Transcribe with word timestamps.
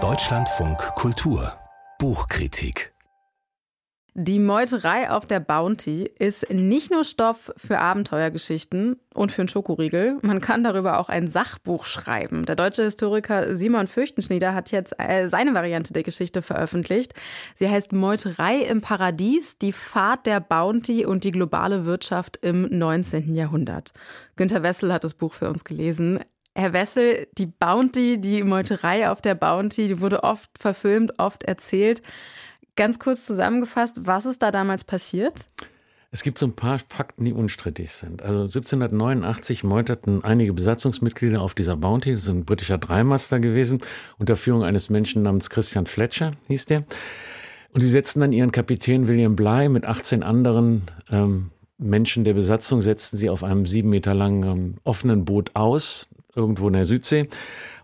Deutschlandfunk 0.00 0.78
Kultur 0.94 1.54
Buchkritik 1.98 2.92
die 4.20 4.40
Meuterei 4.40 5.10
auf 5.10 5.26
der 5.26 5.38
Bounty 5.38 6.10
ist 6.18 6.52
nicht 6.52 6.90
nur 6.90 7.04
Stoff 7.04 7.52
für 7.56 7.78
Abenteuergeschichten 7.78 8.96
und 9.14 9.30
für 9.30 9.42
einen 9.42 9.48
Schokoriegel. 9.48 10.18
Man 10.22 10.40
kann 10.40 10.64
darüber 10.64 10.98
auch 10.98 11.08
ein 11.08 11.28
Sachbuch 11.28 11.84
schreiben. 11.84 12.44
Der 12.44 12.56
deutsche 12.56 12.82
Historiker 12.82 13.54
Simon 13.54 13.86
Fürchtenschnieder 13.86 14.54
hat 14.54 14.72
jetzt 14.72 14.92
äh, 14.98 15.28
seine 15.28 15.54
Variante 15.54 15.92
der 15.92 16.02
Geschichte 16.02 16.42
veröffentlicht. 16.42 17.14
Sie 17.54 17.68
heißt 17.68 17.92
Meuterei 17.92 18.56
im 18.62 18.80
Paradies, 18.80 19.56
die 19.58 19.70
Fahrt 19.70 20.26
der 20.26 20.40
Bounty 20.40 21.06
und 21.06 21.22
die 21.22 21.30
globale 21.30 21.84
Wirtschaft 21.84 22.38
im 22.38 22.62
19. 22.76 23.32
Jahrhundert. 23.36 23.92
Günter 24.34 24.64
Wessel 24.64 24.92
hat 24.92 25.04
das 25.04 25.14
Buch 25.14 25.32
für 25.32 25.48
uns 25.48 25.62
gelesen. 25.62 26.18
Herr 26.58 26.72
Wessel, 26.72 27.28
die 27.38 27.46
Bounty, 27.46 28.20
die 28.20 28.42
Meuterei 28.42 29.08
auf 29.10 29.22
der 29.22 29.36
Bounty, 29.36 29.86
die 29.86 30.00
wurde 30.00 30.24
oft 30.24 30.50
verfilmt, 30.58 31.12
oft 31.20 31.44
erzählt. 31.44 32.02
Ganz 32.74 32.98
kurz 32.98 33.26
zusammengefasst, 33.26 33.96
was 34.00 34.26
ist 34.26 34.42
da 34.42 34.50
damals 34.50 34.82
passiert? 34.82 35.46
Es 36.10 36.24
gibt 36.24 36.36
so 36.36 36.46
ein 36.46 36.56
paar 36.56 36.80
Fakten, 36.80 37.24
die 37.24 37.32
unstrittig 37.32 37.92
sind. 37.92 38.22
Also 38.22 38.40
1789 38.40 39.62
meuterten 39.62 40.24
einige 40.24 40.52
Besatzungsmitglieder 40.52 41.40
auf 41.40 41.54
dieser 41.54 41.76
Bounty, 41.76 42.10
das 42.10 42.22
ist 42.22 42.28
ein 42.28 42.44
britischer 42.44 42.78
Dreimaster 42.78 43.38
gewesen, 43.38 43.78
unter 44.18 44.34
Führung 44.34 44.64
eines 44.64 44.90
Menschen 44.90 45.22
namens 45.22 45.50
Christian 45.50 45.86
Fletcher, 45.86 46.32
hieß 46.48 46.66
der. 46.66 46.82
Und 47.72 47.82
sie 47.82 47.88
setzten 47.88 48.20
dann 48.20 48.32
ihren 48.32 48.50
Kapitän 48.50 49.06
William 49.06 49.36
Bly 49.36 49.68
mit 49.68 49.84
18 49.84 50.24
anderen 50.24 50.82
ähm, 51.08 51.50
Menschen 51.76 52.24
der 52.24 52.34
Besatzung, 52.34 52.82
setzten 52.82 53.16
sie 53.16 53.30
auf 53.30 53.44
einem 53.44 53.64
sieben 53.64 53.90
Meter 53.90 54.12
langen 54.12 54.42
ähm, 54.42 54.74
offenen 54.82 55.24
Boot 55.24 55.54
aus, 55.54 56.08
irgendwo 56.38 56.68
in 56.68 56.74
der 56.74 56.84
Südsee. 56.86 57.28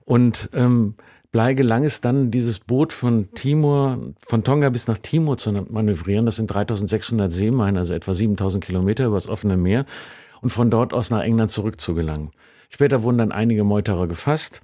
Und 0.05 0.49
ähm, 0.55 0.95
Blei 1.35 1.55
gelang 1.55 1.83
es 1.83 2.01
dann, 2.01 2.31
dieses 2.31 2.61
Boot 2.61 2.93
von 2.93 3.29
Timor, 3.35 3.99
von 4.25 4.45
Tonga 4.45 4.71
bis 4.71 4.87
nach 4.87 4.99
Timor 4.99 5.37
zu 5.37 5.51
manövrieren. 5.51 6.27
Das 6.27 6.37
sind 6.37 6.47
3600 6.47 7.33
Seemeilen, 7.33 7.77
also 7.77 7.93
etwa 7.93 8.15
7000 8.15 8.65
Kilometer 8.65 9.07
übers 9.07 9.27
offene 9.27 9.57
Meer 9.57 9.85
und 10.43 10.51
von 10.51 10.71
dort 10.71 10.95
aus 10.95 11.11
nach 11.11 11.23
England 11.23 11.51
zurückzugelangen. 11.51 12.31
Später 12.71 13.03
wurden 13.03 13.19
dann 13.19 13.33
einige 13.33 13.65
Meuterer 13.65 14.07
gefasst 14.07 14.63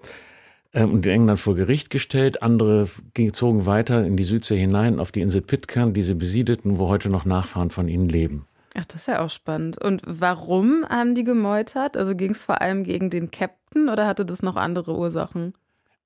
äh, 0.71 0.85
und 0.85 1.05
in 1.07 1.13
England 1.13 1.41
vor 1.41 1.57
Gericht 1.57 1.91
gestellt. 1.91 2.41
Andere 2.41 2.89
zogen 3.33 3.67
weiter 3.67 4.07
in 4.07 4.17
die 4.17 4.23
Südsee 4.23 4.57
hinein 4.57 5.01
auf 5.01 5.11
die 5.11 5.23
Insel 5.23 5.41
Pitcairn, 5.41 5.93
die 5.93 6.03
sie 6.03 6.15
besiedelten, 6.15 6.79
wo 6.79 6.87
heute 6.87 7.11
noch 7.11 7.25
Nachfahren 7.25 7.71
von 7.71 7.89
ihnen 7.89 8.09
leben. 8.09 8.47
Ach, 8.81 8.87
das 8.87 9.03
ist 9.03 9.09
ja 9.09 9.21
auch 9.21 9.31
spannend. 9.31 9.77
Und 9.77 10.01
warum 10.07 10.87
haben 10.89 11.15
die 11.15 11.25
gemeutert? 11.25 11.99
Also 11.99 12.17
ging 12.17 12.31
es 12.31 12.43
vor 12.43 12.63
allem 12.63 12.85
gegen 12.85 13.11
den 13.11 13.31
Captain 13.31 13.91
oder 13.91 14.07
hatte 14.07 14.25
das 14.25 14.43
noch 14.43 14.57
andere 14.57 14.97
Ursachen? 14.97 15.53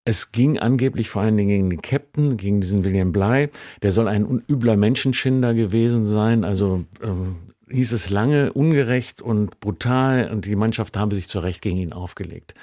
Es 0.04 0.32
ging 0.32 0.58
angeblich 0.58 1.08
vor 1.08 1.22
allen 1.22 1.36
Dingen 1.36 1.48
gegen 1.48 1.70
den 1.70 1.82
Captain, 1.82 2.36
gegen 2.36 2.60
diesen 2.60 2.84
William 2.84 3.12
Bly. 3.12 3.48
Der 3.82 3.92
soll 3.92 4.08
ein 4.08 4.42
übler 4.48 4.76
Menschenschinder 4.76 5.54
gewesen 5.54 6.04
sein. 6.04 6.42
Also 6.42 6.84
ähm, 7.00 7.36
hieß 7.70 7.92
es 7.92 8.10
lange 8.10 8.52
ungerecht 8.52 9.22
und 9.22 9.60
brutal 9.60 10.30
und 10.32 10.44
die 10.44 10.56
Mannschaft 10.56 10.96
habe 10.96 11.14
sich 11.14 11.28
zu 11.28 11.38
Recht 11.38 11.62
gegen 11.62 11.76
ihn 11.76 11.92
aufgelegt. 11.92 12.54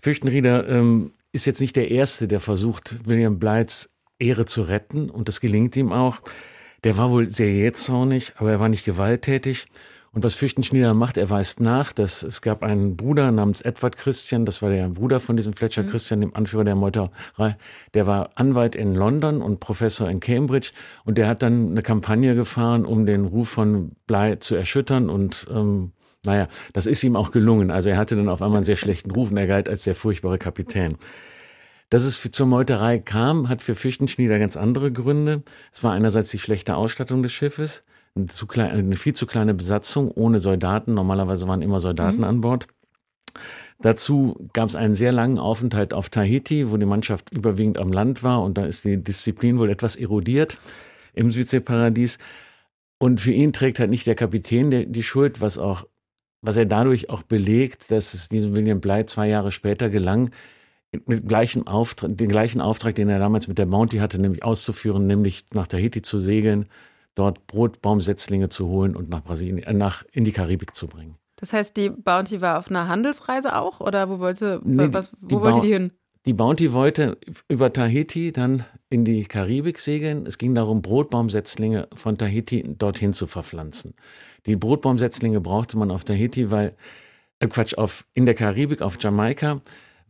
Fürchtenrieder 0.00 0.68
ähm, 0.68 1.10
ist 1.32 1.46
jetzt 1.46 1.60
nicht 1.60 1.74
der 1.74 1.90
Erste, 1.90 2.28
der 2.28 2.38
versucht, 2.38 2.96
William 3.08 3.40
Blythes 3.40 3.90
Ehre 4.20 4.44
zu 4.44 4.62
retten 4.62 5.10
und 5.10 5.26
das 5.26 5.40
gelingt 5.40 5.76
ihm 5.76 5.92
auch. 5.92 6.20
Der 6.84 6.96
war 6.96 7.10
wohl 7.10 7.26
sehr 7.26 7.52
jähzornig, 7.52 8.32
aber 8.36 8.50
er 8.52 8.60
war 8.60 8.68
nicht 8.68 8.84
gewalttätig 8.84 9.66
und 10.12 10.24
was 10.24 10.34
Fürchtenschnieder 10.34 10.94
macht, 10.94 11.16
er 11.16 11.28
weist 11.28 11.60
nach, 11.60 11.92
dass 11.92 12.22
es 12.22 12.40
gab 12.40 12.62
einen 12.62 12.96
Bruder 12.96 13.30
namens 13.30 13.60
Edward 13.60 13.96
Christian, 13.96 14.46
das 14.46 14.62
war 14.62 14.70
der 14.70 14.88
Bruder 14.88 15.20
von 15.20 15.36
diesem 15.36 15.52
Fletcher 15.52 15.82
mhm. 15.82 15.90
Christian, 15.90 16.20
dem 16.20 16.34
Anführer 16.34 16.64
der 16.64 16.76
Meuterei, 16.76 17.56
der 17.94 18.06
war 18.06 18.30
Anwalt 18.34 18.74
in 18.74 18.94
London 18.94 19.42
und 19.42 19.60
Professor 19.60 20.08
in 20.08 20.20
Cambridge 20.20 20.70
und 21.04 21.18
der 21.18 21.28
hat 21.28 21.42
dann 21.42 21.70
eine 21.70 21.82
Kampagne 21.82 22.34
gefahren, 22.34 22.86
um 22.86 23.04
den 23.04 23.26
Ruf 23.26 23.50
von 23.50 23.92
Blei 24.06 24.36
zu 24.36 24.56
erschüttern 24.56 25.10
und 25.10 25.46
ähm, 25.50 25.92
naja, 26.24 26.48
das 26.72 26.86
ist 26.86 27.04
ihm 27.04 27.14
auch 27.14 27.30
gelungen. 27.30 27.70
Also 27.70 27.90
er 27.90 27.96
hatte 27.96 28.16
dann 28.16 28.28
auf 28.28 28.42
einmal 28.42 28.58
einen 28.58 28.64
sehr 28.64 28.76
schlechten 28.76 29.12
Ruf 29.12 29.30
und 29.30 29.36
er 29.36 29.46
galt 29.46 29.68
als 29.68 29.84
der 29.84 29.94
furchtbare 29.94 30.36
Kapitän. 30.36 30.96
Dass 31.90 32.04
es 32.04 32.20
zur 32.20 32.46
Meuterei 32.46 32.98
kam, 32.98 33.48
hat 33.48 33.62
für 33.62 33.74
Fürchtenschnieder 33.74 34.38
ganz 34.38 34.56
andere 34.56 34.92
Gründe. 34.92 35.42
Es 35.72 35.82
war 35.82 35.92
einerseits 35.92 36.30
die 36.30 36.38
schlechte 36.38 36.76
Ausstattung 36.76 37.22
des 37.22 37.32
Schiffes 37.32 37.82
eine, 38.14 38.26
klein, 38.26 38.70
eine 38.70 38.96
viel 38.96 39.14
zu 39.14 39.26
kleine 39.26 39.54
Besatzung 39.54 40.10
ohne 40.10 40.38
Soldaten. 40.38 40.94
Normalerweise 40.94 41.48
waren 41.48 41.62
immer 41.62 41.80
Soldaten 41.80 42.18
mhm. 42.18 42.24
an 42.24 42.40
Bord. 42.40 42.66
Dazu 43.80 44.48
gab 44.52 44.68
es 44.68 44.74
einen 44.74 44.96
sehr 44.96 45.12
langen 45.12 45.38
Aufenthalt 45.38 45.94
auf 45.94 46.08
Tahiti, 46.08 46.70
wo 46.70 46.76
die 46.76 46.86
Mannschaft 46.86 47.30
überwiegend 47.32 47.78
am 47.78 47.92
Land 47.92 48.24
war 48.24 48.42
und 48.42 48.58
da 48.58 48.66
ist 48.66 48.84
die 48.84 48.96
Disziplin 48.96 49.58
wohl 49.58 49.70
etwas 49.70 49.94
erodiert 49.94 50.58
im 51.14 51.30
Südseeparadies. 51.30 52.18
Und 52.98 53.20
für 53.20 53.30
ihn 53.30 53.52
trägt 53.52 53.78
halt 53.78 53.90
nicht 53.90 54.08
der 54.08 54.16
Kapitän 54.16 54.72
die, 54.72 54.86
die 54.86 55.04
Schuld, 55.04 55.40
was 55.40 55.58
auch, 55.58 55.86
was 56.42 56.56
er 56.56 56.66
dadurch 56.66 57.10
auch 57.10 57.22
belegt, 57.22 57.92
dass 57.92 58.14
es 58.14 58.28
diesem 58.28 58.56
William 58.56 58.80
Bly 58.80 59.06
zwei 59.06 59.28
Jahre 59.28 59.52
später 59.52 59.88
gelang, 59.90 60.30
mit 61.06 61.28
gleichen 61.28 61.66
Auftrag, 61.66 62.16
den 62.16 62.28
gleichen 62.28 62.60
Auftrag, 62.60 62.94
den 62.94 63.08
er 63.08 63.18
damals 63.18 63.48
mit 63.48 63.58
der 63.58 63.66
Bounty 63.66 63.98
hatte, 63.98 64.20
nämlich 64.20 64.44
auszuführen, 64.44 65.06
nämlich 65.06 65.44
nach 65.52 65.66
Tahiti 65.66 66.02
zu 66.02 66.18
segeln 66.18 66.66
dort 67.18 67.46
Brotbaumsetzlinge 67.46 68.48
zu 68.48 68.68
holen 68.68 68.94
und 68.94 69.08
nach 69.08 69.22
Brasilien, 69.22 69.58
äh, 69.58 69.72
nach 69.72 70.04
in 70.12 70.24
die 70.24 70.32
Karibik 70.32 70.74
zu 70.74 70.86
bringen. 70.86 71.16
Das 71.36 71.52
heißt, 71.52 71.76
die 71.76 71.90
Bounty 71.90 72.40
war 72.40 72.58
auf 72.58 72.70
einer 72.70 72.88
Handelsreise 72.88 73.56
auch 73.56 73.80
oder 73.80 74.08
wo 74.08 74.18
wollte, 74.18 74.60
nee, 74.64 74.88
was, 74.90 75.12
wo 75.20 75.28
die 75.28 75.40
wollte 75.40 75.60
die 75.60 75.72
hin? 75.72 75.92
Die 76.26 76.32
Bounty 76.32 76.72
wollte 76.72 77.16
über 77.48 77.72
Tahiti 77.72 78.32
dann 78.32 78.64
in 78.90 79.04
die 79.04 79.24
Karibik 79.24 79.78
segeln. 79.78 80.26
Es 80.26 80.36
ging 80.36 80.54
darum, 80.54 80.82
Brotbaumsetzlinge 80.82 81.88
von 81.94 82.18
Tahiti 82.18 82.64
dorthin 82.76 83.12
zu 83.12 83.26
verpflanzen. 83.26 83.94
Die 84.46 84.56
Brotbaumsetzlinge 84.56 85.40
brauchte 85.40 85.78
man 85.78 85.90
auf 85.90 86.04
Tahiti, 86.04 86.50
weil, 86.50 86.74
äh 87.38 87.46
Quatsch, 87.46 87.74
auf, 87.78 88.04
in 88.14 88.26
der 88.26 88.34
Karibik, 88.34 88.82
auf 88.82 88.98
Jamaika, 89.00 89.60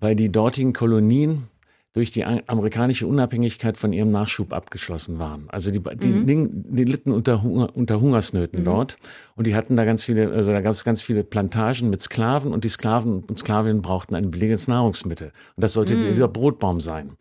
weil 0.00 0.14
die 0.16 0.31
dortigen 0.31 0.72
Kolonien 0.72 1.48
durch 1.94 2.12
die 2.12 2.25
amerikanische 2.25 3.06
Unabhängigkeit 3.06 3.76
von 3.76 3.92
ihrem 3.92 4.10
Nachschub 4.10 4.53
abgeschlossen 4.53 5.19
waren. 5.19 5.47
Also 5.48 5.70
die, 5.72 5.81
die, 5.81 6.09
mhm. 6.09 6.50
die 6.76 6.84
litten 6.84 7.10
unter, 7.10 7.42
Hunger, 7.42 7.75
unter 7.75 8.00
Hungersnöten 8.00 8.60
mhm. 8.60 8.64
dort 8.64 8.97
und 9.34 9.47
die 9.47 9.56
hatten 9.56 9.75
da 9.75 9.84
ganz 9.84 10.04
viele, 10.04 10.31
also 10.31 10.53
da 10.53 10.60
gab 10.60 10.72
es 10.72 10.84
ganz 10.84 11.03
viele 11.03 11.25
Plantagen 11.25 11.91
mit 11.91 12.03
Sklaven 12.03 12.53
und 12.53 12.64
die 12.64 12.69
Sklaven 12.69 13.25
und 13.25 13.38
Sklavinnen 13.38 13.82
brauchten 13.82 14.14
ein 14.14 14.31
billiges 14.31 14.69
Nahrungsmittel. 14.69 15.31
Und 15.56 15.62
das 15.62 15.72
sollte 15.72 15.97
mhm. 15.97 16.10
dieser 16.10 16.28
Brotbaum 16.28 16.80
sein. 16.80 17.16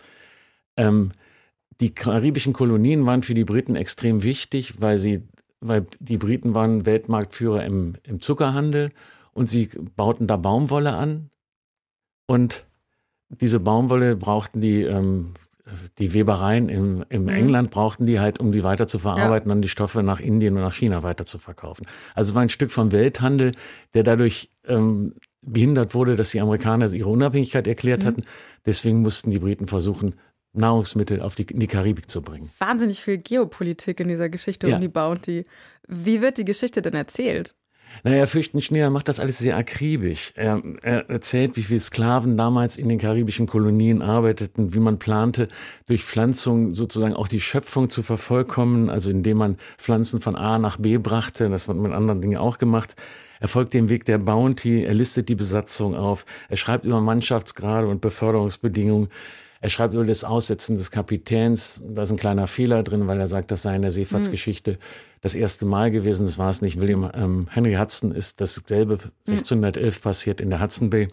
Ähm, 0.76 1.12
die 1.80 1.96
karibischen 1.96 2.54
Kolonien 2.54 3.06
waren 3.06 3.24
für 3.24 3.34
die 3.34 3.46
Briten 3.46 3.76
extrem 3.76 4.22
wichtig, 4.22 4.82
weil 4.82 5.00
sie, 5.00 5.22
weil 5.60 5.88
die 6.00 6.18
Briten 6.18 6.54
waren 6.54 6.86
Weltmarktführer 6.86 7.66
im, 7.66 7.96
im 8.04 8.20
Zuckerhandel 8.20 8.92
und 9.34 9.48
sie 9.48 9.70
bauten 9.96 10.28
da 10.28 10.38
Baumwolle 10.38 10.94
an 10.94 11.32
und 12.28 12.66
diese 13.30 13.60
Baumwolle 13.60 14.16
brauchten 14.16 14.62
die, 14.62 14.84
ähm, 14.84 15.34
die 15.98 16.14
Webereien 16.14 16.70
im, 16.70 17.04
im 17.10 17.24
mhm. 17.24 17.30
England 17.30 17.72
brauchten 17.72 18.06
die 18.06 18.20
halt, 18.20 18.40
um 18.40 18.52
die 18.52 18.64
weiter 18.64 18.88
zu 18.88 19.00
verarbeiten 19.00 19.50
ja. 19.50 19.56
und 19.56 19.62
die 19.62 19.70
Stoffe 19.70 20.04
nach 20.04 20.20
Indien 20.20 20.56
und 20.56 20.62
nach 20.62 20.74
China 20.74 21.04
weiter 21.04 21.26
zu 21.26 21.40
verkaufen. 21.40 21.86
Also 22.14 22.32
es 22.32 22.36
war 22.36 22.42
ein 22.42 22.50
Stück 22.50 22.72
vom 22.72 22.92
Welthandel, 22.92 23.52
der 23.94 24.04
dadurch 24.04 24.50
ähm, 24.66 25.16
behindert 25.42 25.94
wurde, 25.94 26.16
dass 26.16 26.32
die 26.32 26.42
Amerikaner 26.42 26.92
ihre 26.94 27.10
Unabhängigkeit 27.10 27.68
erklärt 27.68 28.04
mhm. 28.04 28.08
hatten. 28.08 28.24
Deswegen 28.66 29.02
mussten 29.02 29.32
die 29.32 29.40
Briten 29.40 29.68
versuchen, 29.68 30.16
Nahrungsmittel 30.54 31.22
auf 31.22 31.36
die, 31.36 31.44
in 31.44 31.60
die 31.60 31.68
Karibik 31.68 32.10
zu 32.10 32.22
bringen. 32.22 32.50
Wahnsinnig 32.58 33.02
viel 33.02 33.18
Geopolitik 33.18 34.00
in 34.00 34.08
dieser 34.08 34.30
Geschichte 34.30 34.68
ja. 34.68 34.76
um 34.76 34.82
die 34.82 34.88
Bounty. 34.88 35.46
Wie 35.88 36.22
wird 36.22 36.38
die 36.38 36.46
Geschichte 36.46 36.82
denn 36.82 36.94
erzählt? 36.94 37.56
Naja, 38.04 38.26
Fürchtenschneider 38.26 38.90
macht 38.90 39.08
das 39.08 39.20
alles 39.20 39.38
sehr 39.38 39.58
akribisch. 39.58 40.32
Er, 40.36 40.62
er, 40.82 41.10
erzählt, 41.10 41.58
wie 41.58 41.64
viele 41.64 41.80
Sklaven 41.80 42.38
damals 42.38 42.78
in 42.78 42.90
den 42.90 43.00
karibischen 43.00 43.48
Kolonien 43.48 44.02
arbeiteten, 44.02 44.74
wie 44.74 44.80
man 44.80 45.00
plante, 45.00 45.48
durch 45.88 46.04
Pflanzung 46.04 46.74
sozusagen 46.74 47.14
auch 47.14 47.28
die 47.28 47.42
Schöpfung 47.42 47.90
zu 47.90 48.04
vervollkommen, 48.04 48.90
also 48.90 49.10
indem 49.10 49.38
man 49.38 49.58
Pflanzen 49.78 50.22
von 50.22 50.36
A 50.36 50.60
nach 50.60 50.78
B 50.78 50.98
brachte. 50.98 51.50
Das 51.50 51.68
wird 51.68 51.78
mit 51.78 51.92
anderen 51.92 52.22
Dingen 52.22 52.38
auch 52.38 52.58
gemacht. 52.58 52.96
Er 53.40 53.48
folgt 53.48 53.74
dem 53.74 53.90
Weg 53.90 54.06
der 54.06 54.18
Bounty, 54.18 54.84
er 54.84 54.94
listet 54.94 55.30
die 55.30 55.36
Besatzung 55.36 55.96
auf, 55.96 56.26
er 56.50 56.58
schreibt 56.58 56.86
über 56.86 57.02
Mannschaftsgrade 57.02 57.88
und 57.88 58.02
Beförderungsbedingungen. 58.02 59.10
Er 59.62 59.70
schreibt 59.70 59.94
über 59.94 60.06
das 60.06 60.24
Aussetzen 60.24 60.78
des 60.78 60.92
Kapitäns. 60.92 61.82
Da 61.88 62.04
ist 62.04 62.12
ein 62.12 62.18
kleiner 62.18 62.48
Fehler 62.48 62.84
drin, 62.84 63.08
weil 63.08 63.20
er 63.20 63.28
sagt, 63.28 63.52
das 63.52 63.64
sei 63.64 63.76
in 63.76 63.82
der 63.82 63.92
Seefahrtsgeschichte 63.92 64.72
mhm. 64.72 64.78
das 65.22 65.36
erste 65.36 65.66
Mal 65.66 65.92
gewesen. 65.92 66.26
Das 66.26 66.38
war 66.38 66.50
es 66.50 66.62
nicht. 66.62 66.80
William 66.80 67.10
ähm, 67.14 67.48
Henry 67.52 67.76
Hudson 67.76 68.12
ist 68.12 68.42
dasselbe 68.42 69.00
1611 69.28 69.98
mhm. 69.98 70.02
passiert 70.02 70.42
in 70.42 70.50
der 70.50 70.62
Hudson 70.62 70.90
Bay. 70.90 71.08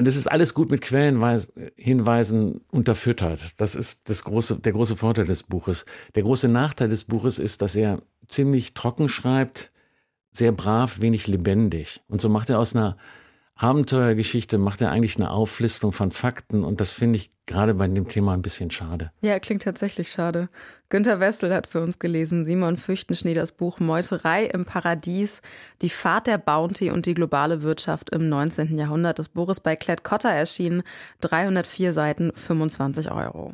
Und 0.00 0.06
das 0.06 0.16
ist 0.16 0.32
alles 0.32 0.54
gut 0.54 0.70
mit 0.70 0.80
Quellenhinweisen 0.80 2.62
unterfüttert. 2.70 3.60
Das 3.60 3.74
ist 3.74 4.08
das 4.08 4.24
große, 4.24 4.58
der 4.58 4.72
große 4.72 4.96
Vorteil 4.96 5.26
des 5.26 5.42
Buches. 5.42 5.84
Der 6.14 6.22
große 6.22 6.48
Nachteil 6.48 6.88
des 6.88 7.04
Buches 7.04 7.38
ist, 7.38 7.60
dass 7.60 7.76
er 7.76 8.00
ziemlich 8.26 8.72
trocken 8.72 9.10
schreibt, 9.10 9.70
sehr 10.32 10.52
brav, 10.52 11.02
wenig 11.02 11.26
lebendig. 11.26 12.00
Und 12.08 12.22
so 12.22 12.30
macht 12.30 12.48
er 12.48 12.58
aus 12.58 12.74
einer 12.74 12.96
Abenteuergeschichte 13.60 14.56
macht 14.56 14.80
er 14.80 14.90
eigentlich 14.90 15.16
eine 15.16 15.30
Auflistung 15.30 15.92
von 15.92 16.12
Fakten 16.12 16.64
und 16.64 16.80
das 16.80 16.92
finde 16.92 17.18
ich 17.18 17.30
gerade 17.44 17.74
bei 17.74 17.86
dem 17.88 18.08
Thema 18.08 18.32
ein 18.32 18.40
bisschen 18.40 18.70
schade. 18.70 19.12
Ja, 19.20 19.38
klingt 19.38 19.64
tatsächlich 19.64 20.10
schade. 20.10 20.48
Günter 20.88 21.20
Wessel 21.20 21.52
hat 21.52 21.66
für 21.66 21.82
uns 21.82 21.98
gelesen, 21.98 22.46
Simon 22.46 22.78
Füchtenschnee 22.78 23.34
das 23.34 23.52
Buch 23.52 23.78
Meuterei 23.78 24.46
im 24.46 24.64
Paradies, 24.64 25.42
die 25.82 25.90
Fahrt 25.90 26.26
der 26.26 26.38
Bounty 26.38 26.90
und 26.90 27.04
die 27.04 27.12
globale 27.12 27.60
Wirtschaft 27.60 28.08
im 28.14 28.30
19. 28.30 28.78
Jahrhundert. 28.78 29.18
Das 29.18 29.28
Buch 29.28 29.50
ist 29.50 29.60
bei 29.60 29.76
Klett 29.76 30.04
Cotta 30.04 30.30
erschienen, 30.30 30.82
304 31.20 31.92
Seiten, 31.92 32.32
25 32.34 33.12
Euro. 33.12 33.52